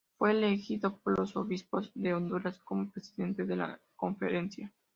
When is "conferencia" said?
3.95-4.73